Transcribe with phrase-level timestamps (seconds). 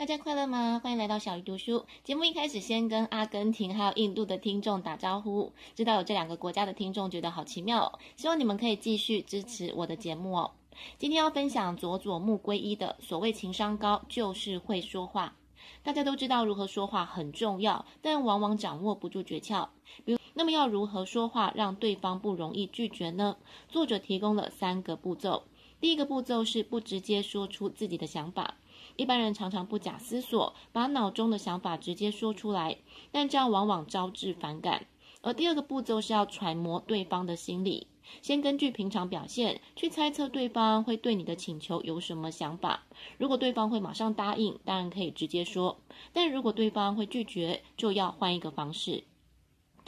[0.00, 0.80] 大家快乐吗？
[0.82, 1.84] 欢迎来到小鱼读书。
[2.04, 5.52] 节目一开始，先跟阿根廷还有印度的听众打招呼。
[5.74, 7.98] 知道有这两个国家的听众，觉得好奇妙。
[8.16, 10.52] 希望你们可以继续支持我的节目哦。
[10.96, 15.36] 今天要分享佐佐木圭一的所谓情商高，就是会说话。
[15.82, 19.68] 大家都知道如何说话很重要，但往往掌握不住诀窍。
[20.06, 23.36] 比如，那么要如何说话让对方不容易拒绝呢？
[23.68, 25.42] 作者提供了三个步骤。
[25.78, 28.54] 第一个步骤是不直接说出自己的想法。
[28.96, 32.78] 一般人常常不假思索，把脑中的想法直接说出来，
[33.10, 34.86] 但这样往往招致反感。
[35.22, 37.86] 而第二个步骤是要揣摩对方的心理，
[38.22, 42.84] 先根据平常表现去猜测对方会对你的请求有什么想法。
[43.18, 45.76] 如果对方会马上答应，当然可以直接说；
[46.12, 49.04] 但如果对方会拒绝，就要换一个方式。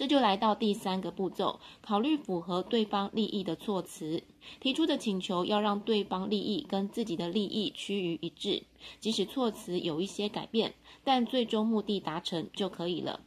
[0.02, 4.24] 这就来到第三个步骤，考虑符合对方利益的措辞。
[4.58, 8.64] 提出的请求要让对方利益跟自己的利益趋于一致，
[8.98, 10.74] 即使措辞有一些改变，
[11.04, 13.20] 但最终目的达成就可以了。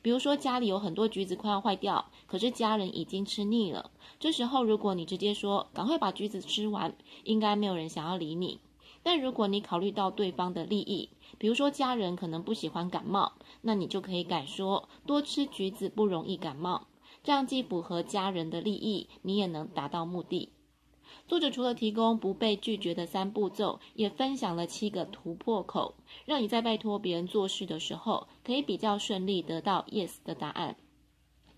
[0.00, 3.90] 比如说家里有很多橘子快要坏掉，可是家人已经吃腻了。
[4.18, 8.58] 这时候如果你直接说“赶快把橘子吃完”，应该没有人想要理你。
[9.02, 16.86] 但如果你考虑到对方的利益，比如说家人可能不喜欢感冒，那你就可以改说多吃橘子不容易感冒，
[17.24, 20.50] 这样既符合家人的利益，你也能达到目的。
[21.26, 25.94] 作者除了提供不被拒绝的三步骤，也分享了七个突破口，
[26.24, 30.76] 让你在拜托别人做事的时候，可以比较顺利得到 yes 的答案。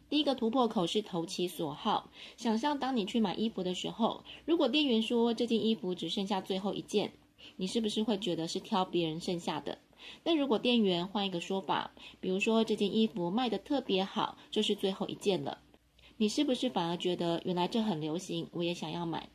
[0.09, 7.13] 第一个突破口是投其所好，想象当你去买衣服的时候，如果店员说这件衣服只剩下最后一件。
[7.57, 9.79] 你是不是会觉得是挑别人剩下的？
[10.23, 15.59] 但如果店员换一个说法，比如说这件衣服卖得特别好，这是最后一件了，
[16.19, 19.29] 你是不是反而觉得原来这很流行，我也想要买？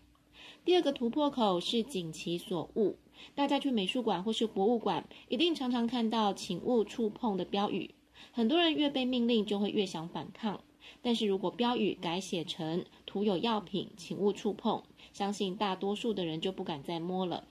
[0.63, 2.95] 第二个突破口是谨其所恶。
[3.35, 7.95] 大家去美术馆或是博物馆，一定常常看到“请勿触碰”的标语。
[8.31, 10.61] 很多人越被命令就会越想反抗，
[11.01, 17.47] 但是如果标语改写成“涂有药品，请勿触碰”，相信大多数的人就不敢再摸了。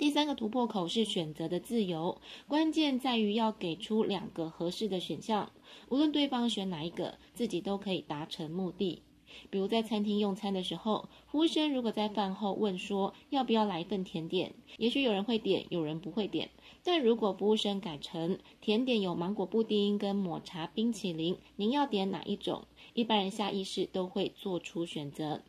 [0.00, 5.52] 第三个突破口是选择的自由，关键在于要给出两个合适的选项，
[5.90, 9.02] 无论对方选哪一个，自己都可以达成目的。
[9.50, 16.48] 比如在餐厅用餐的时候，服务生如果在饭后问说要不要来一份甜点，也许有人会点，有人不会点。
[16.82, 22.64] 但如果服务生改成甜点有芒果布丁跟抹茶冰淇淋，您要点哪一种？
[22.94, 25.42] 一般人下意识都会做出选择。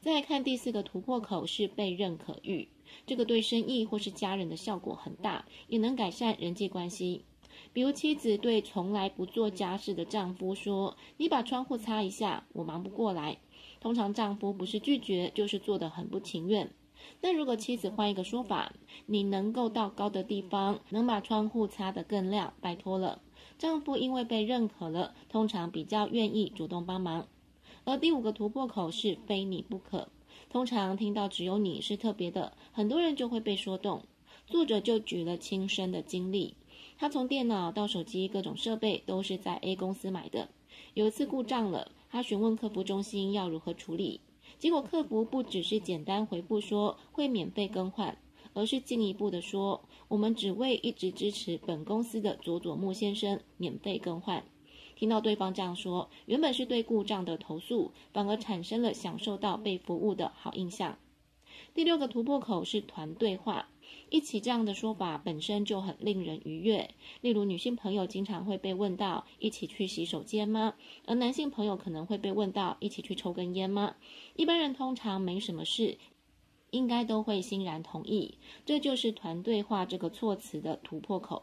[0.00, 2.68] 再来看第四个突破口是被认可欲。
[3.06, 7.24] 这个对生意或是家人的效果很大，也能改善人际关系。
[7.72, 13.38] 比如妻子对从来不做家事的丈夫说：“你把窗户擦一下，我忙不过来。”
[13.80, 16.70] 通常丈夫不是拒绝，就是做得很不情愿。
[17.20, 18.72] 但如果妻子换一个说法
[19.06, 23.20] ：“你能够到高的地方，能把窗户擦得更亮，拜托了。”
[23.58, 27.26] 丈夫因为被认可了，通常比较愿意主动帮忙。
[27.84, 30.08] 而第五个突破口是非你不可。
[30.50, 34.02] 通常听到只有你是特别的，很多人就会被说动。
[34.46, 36.54] 作者就举了亲身的经历，
[36.98, 40.48] 他从电脑到手机各种设备都是在 A 公司买的。
[40.94, 44.20] 有一次故障了，他询问客服中心要如何处理，
[44.58, 48.18] 结果客服不只是简单回复说会免费更换，
[48.52, 54.44] 而是进一步的说，我们只为一直支持本公司的佐佐木先生免费更换。
[55.02, 60.96] 听到对方这样说，原本是对故障的投诉，反而产生了享受到被服务的好印象。
[61.74, 63.68] 第六个突破口是团队化，
[64.10, 66.94] 一起这样的说法本身就很令人愉悦。
[67.20, 70.74] 例如，女性朋友经常会被问到“一起去洗手间吗？”
[71.06, 73.96] 而男性朋友可能会被问到“一起去抽根烟吗？”
[74.38, 75.98] 一般人通常没什么事，
[76.70, 78.38] 应该都会欣然同意。
[78.64, 81.42] 这就是团队化这个措辞的突破口。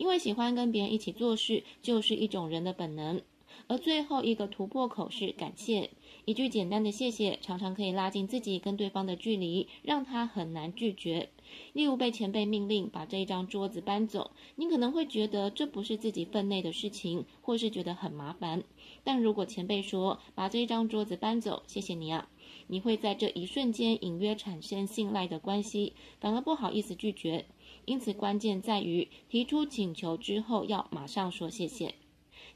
[0.00, 3.20] 因为喜欢跟别人一起做事，就是一种人的本能。
[3.66, 5.90] 而最后一个突破口是感谢，
[6.24, 11.30] 一句简单的谢谢，常常可以拉近自己跟对方的距离，让他很难拒绝。
[11.72, 18.62] 例如被前辈命令把这一张桌子搬走，你可能会觉得这不是自己分内的事情，或是觉得很麻烦。
[19.02, 22.28] 但如果前辈说把这一张桌子搬走，谢谢你啊，
[22.68, 27.46] 你会在这一瞬间隐约产生信赖的关系，反而不好意思拒绝。
[27.86, 31.94] 因此，关键在于提出请求之后要马上说谢谢。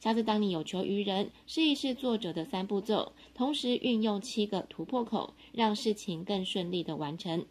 [0.01, 7.47] 下次当你有求于人，试一试作者的三步骤，同时运用七个突破口，让事情更顺利的完成。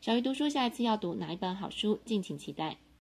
[0.00, 2.78] 小鱼读书，下一次要读哪一本好书，敬请期待。